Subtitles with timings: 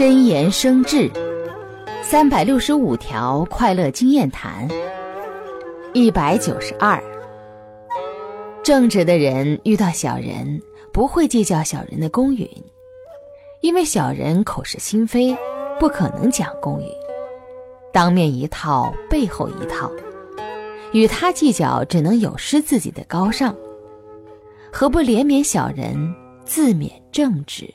[0.00, 1.10] 真言生智
[2.02, 4.66] 三百六十五条快乐经验谈
[5.92, 6.98] 一百九十二。
[8.62, 10.58] 正直的人遇到小人
[10.90, 12.48] 不会计较小人的公允
[13.60, 15.36] 因为小人口是心非
[15.78, 16.88] 不可能讲公允
[17.92, 19.92] 当面一套背后一套
[20.94, 23.54] 与他计较只能有失自己的高尚
[24.72, 25.94] 何不怜悯小人
[26.46, 27.68] 自勉正直